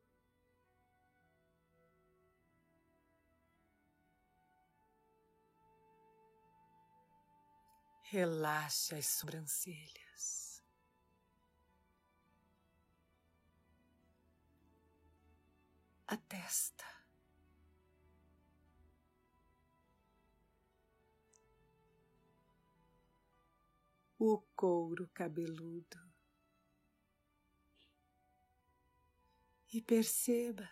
Relaxe 8.10 8.94
as 8.94 9.06
sobrancelhas. 9.06 10.02
a 16.12 16.16
testa. 16.18 16.84
O 24.18 24.42
couro 24.54 25.08
cabeludo. 25.14 26.11
E 29.72 29.80
perceba 29.80 30.68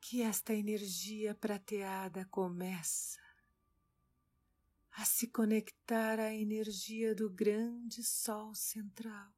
que 0.00 0.22
esta 0.22 0.52
energia 0.52 1.34
prateada 1.34 2.26
começa 2.26 3.20
a 4.92 5.04
se 5.04 5.26
conectar 5.26 6.20
à 6.20 6.32
energia 6.32 7.14
do 7.14 7.30
grande 7.30 8.04
Sol 8.04 8.54
central 8.54 9.32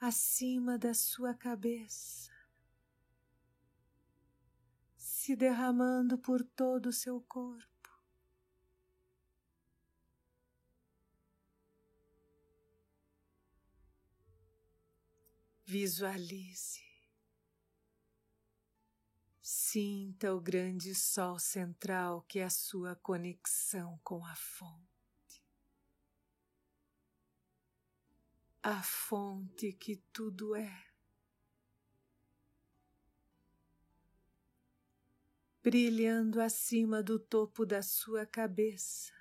acima 0.00 0.78
da 0.78 0.92
sua 0.92 1.32
cabeça, 1.34 2.30
se 4.96 5.34
derramando 5.34 6.18
por 6.18 6.44
todo 6.44 6.86
o 6.86 6.92
seu 6.92 7.20
corpo. 7.22 7.73
Visualize, 15.64 16.82
sinta 19.40 20.34
o 20.34 20.40
grande 20.40 20.94
sol 20.94 21.38
central 21.38 22.22
que 22.22 22.38
é 22.38 22.44
a 22.44 22.50
sua 22.50 22.94
conexão 22.96 23.98
com 24.04 24.24
a 24.24 24.34
fonte. 24.34 24.94
a 28.64 28.82
fonte 28.82 29.74
que 29.74 29.96
tudo 30.10 30.56
é. 30.56 30.86
Brilhando 35.62 36.40
acima 36.40 37.02
do 37.02 37.18
topo 37.18 37.66
da 37.66 37.82
sua 37.82 38.24
cabeça. 38.24 39.12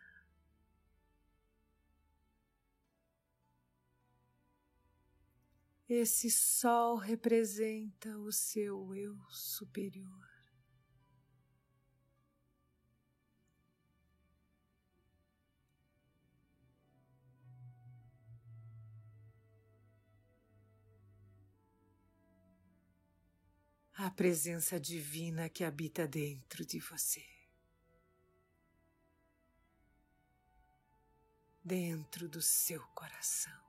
Esse 5.96 6.32
sol 6.32 6.96
representa 6.96 8.18
o 8.18 8.32
seu 8.32 8.96
eu 8.96 9.16
superior. 9.30 10.28
a 23.96 24.10
presença 24.10 24.80
divina 24.80 25.48
que 25.48 25.64
habita 25.64 26.08
dentro 26.08 26.66
de 26.66 26.80
você. 26.80 27.24
Dentro 31.64 32.28
do 32.28 32.42
seu 32.42 32.82
coração. 32.88 33.63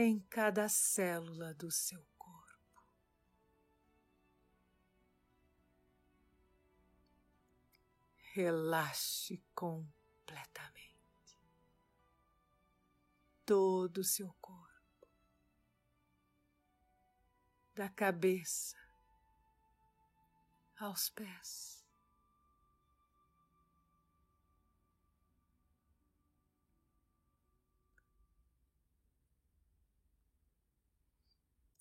Em 0.00 0.20
cada 0.30 0.68
célula 0.68 1.52
do 1.54 1.72
seu 1.72 2.06
corpo. 2.16 2.86
Relaxe 8.32 9.42
completamente 9.56 11.36
todo 13.44 13.98
o 13.98 14.04
seu 14.04 14.32
corpo 14.40 15.08
da 17.74 17.88
cabeça 17.88 18.76
aos 20.76 21.10
pés. 21.10 21.77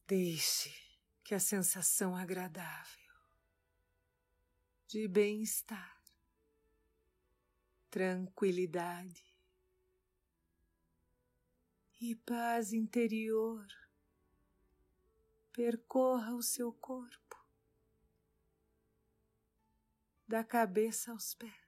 Deixe 0.08 0.74
que 1.22 1.36
a 1.36 1.40
sensação 1.40 2.16
agradável 2.16 3.14
de 4.88 5.06
bem-estar, 5.06 6.02
tranquilidade 7.90 9.22
e 12.00 12.16
paz 12.16 12.72
interior 12.72 13.68
percorra 15.52 16.34
o 16.36 16.42
seu 16.42 16.72
corpo, 16.72 17.46
da 20.26 20.42
cabeça 20.42 21.12
aos 21.12 21.34
pés. 21.34 21.67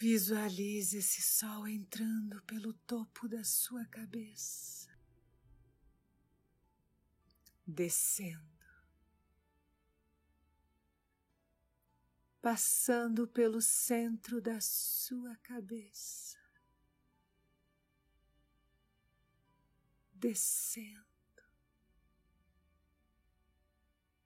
Visualize 0.00 0.98
esse 0.98 1.20
sol 1.20 1.66
entrando 1.66 2.40
pelo 2.44 2.72
topo 2.72 3.26
da 3.26 3.42
sua 3.42 3.84
cabeça, 3.86 4.96
descendo, 7.66 8.64
passando 12.40 13.26
pelo 13.26 13.60
centro 13.60 14.40
da 14.40 14.60
sua 14.60 15.34
cabeça, 15.38 16.38
descendo. 20.12 21.08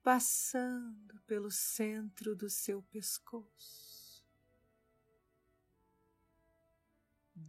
Passando 0.03 1.19
pelo 1.21 1.49
centro 1.49 2.35
do 2.35 2.49
seu 2.49 2.83
pescoço, 2.83 3.82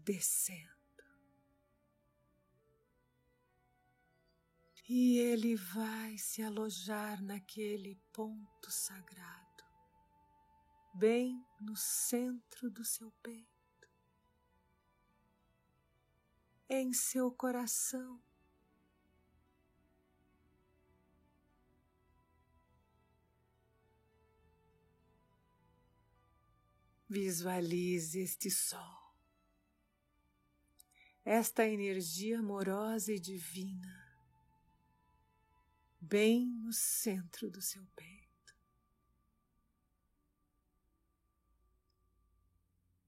descendo. 0.02 0.74
e 4.88 5.18
ele 5.18 5.56
vai 5.56 6.18
se 6.18 6.42
alojar 6.42 7.22
naquele 7.22 7.96
ponto 8.12 8.70
sagrado, 8.70 9.64
bem 10.94 11.42
no 11.58 11.74
centro 11.76 12.70
do 12.70 12.84
seu 12.84 13.10
peito, 13.22 13.88
em 16.68 16.92
seu 16.92 17.32
coração. 17.32 18.22
Visualize 27.08 28.18
este 28.18 28.50
sol, 28.50 29.03
esta 31.24 31.66
energia 31.66 32.38
amorosa 32.38 33.12
e 33.12 33.18
divina 33.18 34.04
bem 35.98 36.46
no 36.46 36.72
centro 36.72 37.50
do 37.50 37.62
seu 37.62 37.84
peito. 37.96 38.54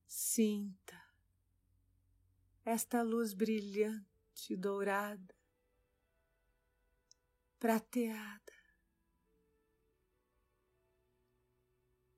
Sinta 0.07 0.97
esta 2.64 3.03
luz 3.03 3.33
brilhante, 3.33 4.57
dourada, 4.57 5.35
prateada, 7.61 8.53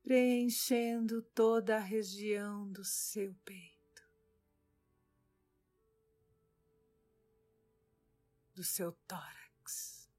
preenchendo 0.02 1.20
toda 1.20 1.76
a 1.76 1.80
região 1.80 2.70
do 2.70 2.82
seu 2.82 3.34
peito, 3.44 3.77
do 8.58 8.64
seu 8.64 8.90
tórax. 9.06 10.10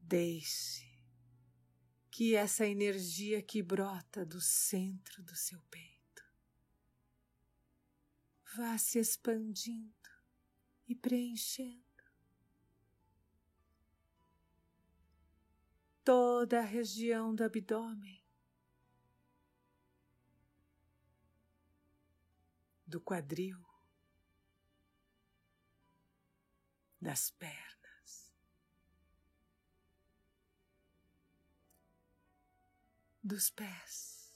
Deixe 0.00 0.82
que 2.10 2.34
essa 2.34 2.66
energia 2.66 3.42
que 3.42 3.62
brota 3.62 4.24
do 4.24 4.40
centro 4.40 5.22
do 5.22 5.36
seu 5.36 5.60
peito 5.70 6.24
vá 8.56 8.78
se 8.78 8.98
expandindo 8.98 9.92
e 10.88 10.94
preenchendo 10.94 11.84
toda 16.02 16.60
a 16.60 16.64
região 16.64 17.34
do 17.34 17.44
abdômen, 17.44 18.23
do 22.94 23.00
quadril, 23.00 23.58
das 27.00 27.28
pernas. 27.32 27.74
dos 33.20 33.50
pés. 33.50 34.30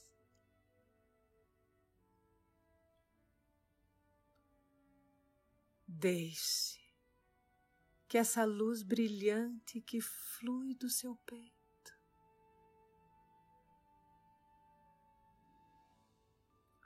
Deixe 5.86 6.80
que 8.08 8.16
essa 8.16 8.44
luz 8.44 8.82
brilhante 8.82 9.80
que 9.82 10.00
flui 10.00 10.74
do 10.74 10.88
seu 10.88 11.14
peito 11.16 11.57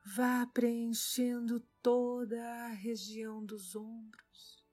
vá 0.05 0.47
preenchendo 0.47 1.61
toda 1.83 2.41
a 2.67 2.69
região 2.69 3.45
dos 3.45 3.77
ombros, 3.77 4.65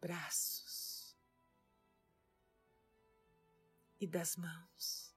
braços, 0.00 1.16
e 4.00 4.06
das 4.06 4.36
mãos. 4.36 5.12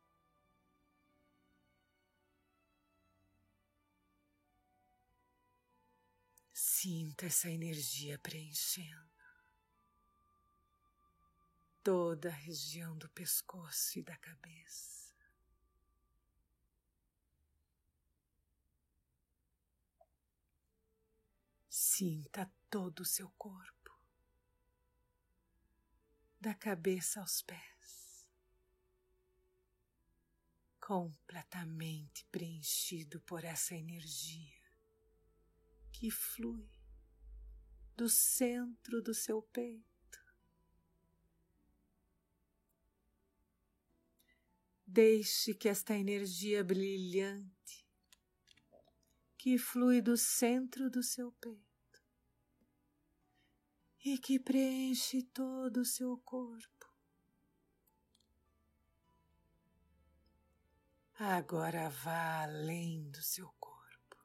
Sinta 6.52 7.28
essa 7.28 7.48
energia 7.50 8.18
preenchendo 8.18 9.12
toda 11.84 12.30
a 12.30 12.32
região 12.32 12.98
do 12.98 13.10
pescoço 13.10 14.00
e 14.00 14.04
da 14.04 14.16
cabeça. 14.18 15.01
Sinta 22.02 22.52
todo 22.68 23.02
o 23.02 23.06
seu 23.06 23.30
corpo, 23.38 23.92
da 26.40 26.52
cabeça 26.56 27.20
aos 27.20 27.44
pés. 27.44 28.26
completamente 30.80 32.26
preenchido 32.32 33.22
por 33.22 33.44
essa 33.44 33.76
energia 33.76 34.64
que 35.92 36.10
flui 36.10 36.68
do 37.96 38.10
centro 38.10 39.00
do 39.00 39.14
seu 39.14 39.44
peito. 39.44 40.20
Deixe 44.88 45.54
que 45.54 45.70
esta 45.70 45.96
energia 45.96 46.64
brilhante 46.64 47.88
que 49.38 49.60
flui 49.60 50.02
do 50.02 50.18
centro 50.18 50.90
do 50.90 51.04
seu 51.04 51.32
peito 51.34 51.71
e 54.04 54.18
que 54.18 54.40
preenche 54.40 55.24
todo 55.24 55.82
o 55.82 55.86
seu 55.86 56.18
corpo 56.18 56.82
Agora 61.24 61.88
vá 61.88 62.42
além 62.46 63.08
do 63.12 63.22
seu 63.22 63.48
corpo, 63.60 64.18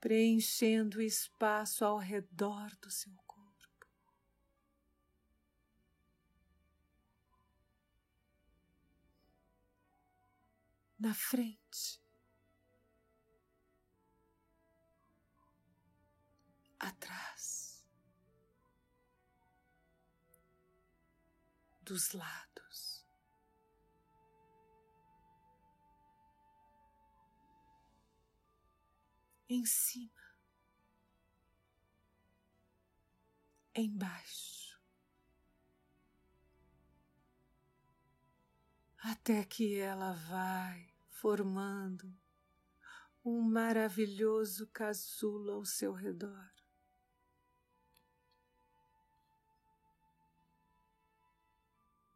preenchendo 0.00 0.96
o 0.96 1.02
espaço 1.02 1.84
ao 1.84 1.98
redor 1.98 2.74
do 2.76 2.90
seu 2.90 3.14
corpo. 3.26 3.86
Na 10.98 11.12
frente, 11.12 12.01
atrás, 16.82 17.84
dos 21.82 22.12
lados. 22.12 22.52
em 29.54 29.66
cima, 29.66 30.10
embaixo, 33.74 34.80
até 38.98 39.44
que 39.44 39.78
ela 39.78 40.14
vai 40.14 40.90
formando 41.10 42.18
um 43.22 43.42
maravilhoso 43.42 44.66
casulo 44.68 45.52
ao 45.52 45.64
seu 45.66 45.92
redor. 45.92 46.61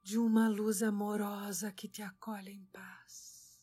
De 0.07 0.19
uma 0.19 0.49
luz 0.49 0.85
amorosa 0.85 1.73
que 1.73 1.89
te 1.89 2.01
acolhe 2.01 2.53
em 2.53 2.65
paz. 2.67 3.61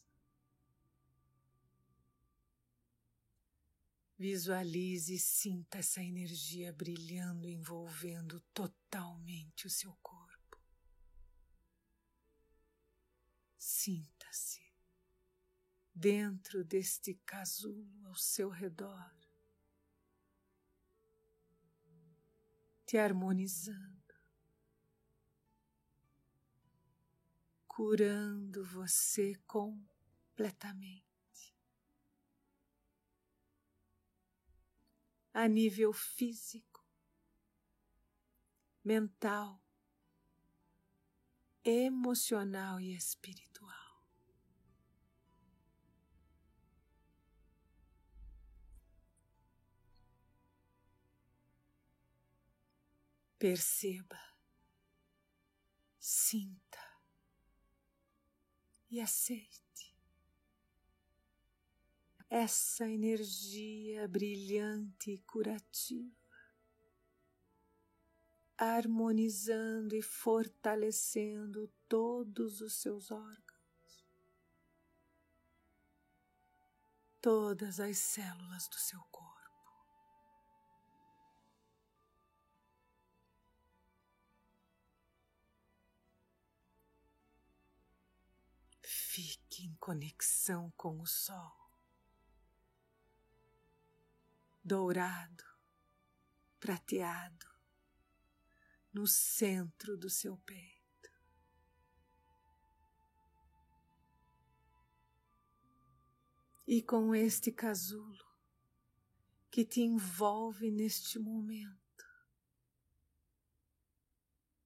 Visualize 4.18 5.14
e 5.14 5.20
sinta 5.20 5.78
essa 5.78 6.04
energia 6.04 6.74
brilhando, 6.74 7.48
envolvendo 7.48 8.42
totalmente 8.54 9.68
o 9.68 9.70
seu 9.70 9.98
corpo. 10.02 10.62
Sinta-se 13.58 14.70
dentro 15.96 16.66
deste 16.66 17.14
casulo 17.26 18.06
ao 18.06 18.16
seu 18.16 18.50
redor, 18.50 19.16
te 22.86 22.98
harmonizando, 22.98 24.03
curando 27.76 28.64
você 28.64 29.34
completamente. 29.48 31.04
A 35.34 35.48
nível 35.48 35.92
físico, 35.92 36.86
mental, 38.84 39.60
emocional 41.64 42.80
e 42.80 42.94
espiritual. 42.94 43.74
Perceba, 53.40 54.20
sinta 56.00 56.63
e 58.94 59.02
aceite 59.02 59.98
essa 62.30 62.88
energia 62.88 64.08
brilhante 64.08 65.12
e 65.12 65.18
curativa 65.20 66.24
harmonizando 68.56 69.96
e 69.96 70.02
fortalecendo 70.04 71.68
todos 71.90 72.62
os 72.62 72.76
seus 72.76 73.10
órgãos, 73.10 74.06
todas 77.20 77.80
as 77.80 77.98
células 77.98 78.68
do 78.68 78.78
seu 78.78 79.02
corpo. 79.12 79.33
Em 89.60 89.76
conexão 89.76 90.72
com 90.76 91.00
o 91.00 91.06
Sol, 91.06 91.72
dourado, 94.64 95.44
prateado, 96.60 97.46
no 98.92 99.06
centro 99.06 99.96
do 99.96 100.10
seu 100.10 100.38
peito. 100.38 101.12
E 106.66 106.82
com 106.82 107.14
este 107.14 107.52
casulo 107.52 108.26
que 109.52 109.64
te 109.64 109.82
envolve 109.82 110.72
neste 110.72 111.20
momento, 111.20 112.06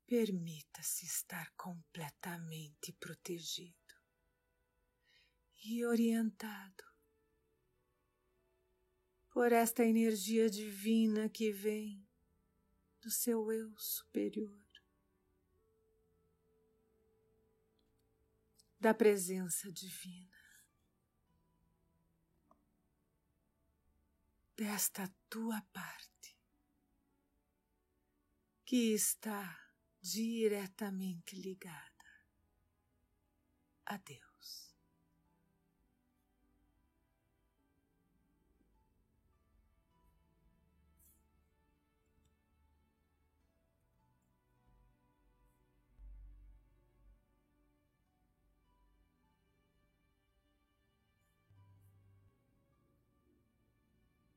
permita-se 0.06 1.06
estar 1.06 1.52
completamente 1.56 2.94
protegido 2.94 3.87
e 5.64 5.86
orientado 5.86 6.84
por 9.30 9.52
esta 9.52 9.86
energia 9.86 10.50
divina 10.50 11.30
que 11.30 11.52
vem 11.52 12.08
do 13.02 13.12
seu 13.12 13.52
eu 13.52 13.78
superior, 13.78 14.66
da 18.80 18.94
presença 18.94 19.72
divina, 19.72 20.38
desta 24.56 25.08
tua 25.30 25.62
parte 25.72 26.36
que 28.66 28.94
está 28.94 29.72
diretamente 30.02 31.36
ligada 31.36 32.06
a 33.86 33.98
Deus. 33.98 34.27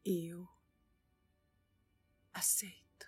Eu 0.04 0.48
aceito. 2.32 3.06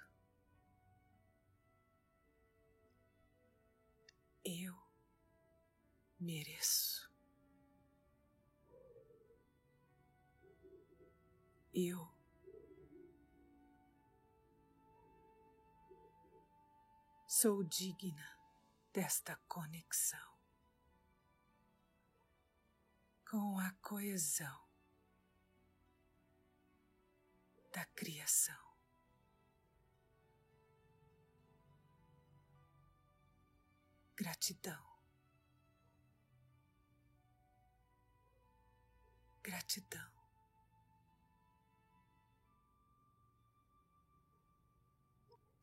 Eu 4.45 4.77
mereço. 6.19 7.11
Eu 11.75 12.07
sou 17.27 17.65
digna 17.65 18.39
desta 18.93 19.37
conexão 19.49 20.33
com 23.25 23.59
a 23.59 23.73
coesão 23.81 24.62
da 27.73 27.85
criação. 27.87 28.55
Gratidão. 34.15 34.93
Gratidão. 39.43 40.13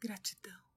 Gratidão. 0.02 0.69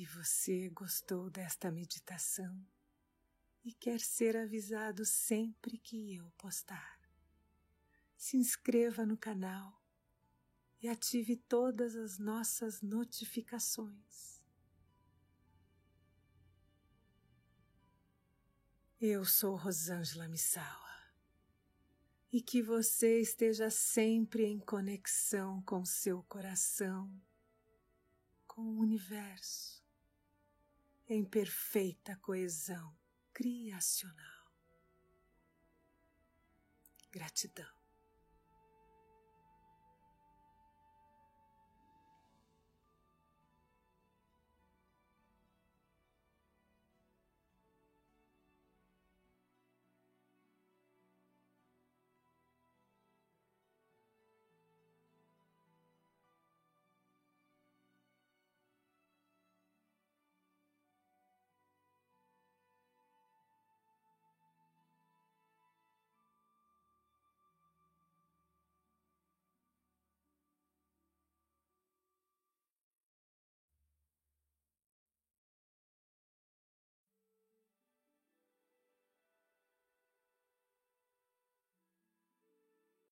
Se 0.00 0.06
você 0.06 0.70
gostou 0.70 1.28
desta 1.28 1.70
meditação 1.70 2.66
e 3.62 3.70
quer 3.70 4.00
ser 4.00 4.34
avisado 4.34 5.04
sempre 5.04 5.76
que 5.76 6.16
eu 6.16 6.30
postar, 6.38 6.98
se 8.16 8.38
inscreva 8.38 9.04
no 9.04 9.18
canal 9.18 9.78
e 10.80 10.88
ative 10.88 11.36
todas 11.36 11.96
as 11.96 12.18
nossas 12.18 12.80
notificações. 12.80 14.40
Eu 18.98 19.26
sou 19.26 19.54
Rosângela 19.54 20.26
Missawa 20.28 21.12
e 22.32 22.40
que 22.40 22.62
você 22.62 23.20
esteja 23.20 23.68
sempre 23.68 24.46
em 24.46 24.58
conexão 24.58 25.60
com 25.60 25.84
seu 25.84 26.22
coração, 26.22 27.12
com 28.46 28.62
o 28.62 28.78
universo 28.78 29.79
em 31.10 31.24
perfeita 31.24 32.16
coesão 32.22 32.96
criacional. 33.32 34.54
Gratidão. 37.10 37.79